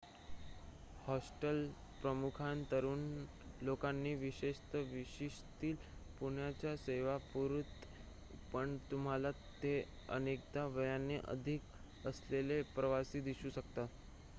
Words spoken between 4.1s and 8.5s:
विशेषतः विशीतील पाहुण्यांना सेवा पुरवते